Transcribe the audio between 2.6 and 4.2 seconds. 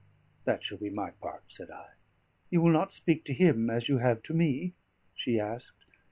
will not speak to him as you